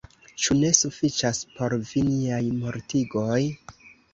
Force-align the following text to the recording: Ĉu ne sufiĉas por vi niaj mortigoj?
Ĉu 0.45 0.55
ne 0.61 0.71
sufiĉas 0.77 1.41
por 1.59 1.77
vi 1.91 2.03
niaj 2.09 2.41
mortigoj? 2.65 3.41